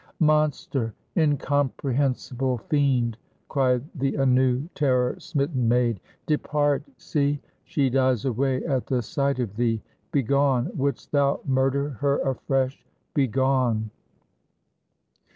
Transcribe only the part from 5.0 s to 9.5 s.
smitten maid "depart! See! she dies away at the sight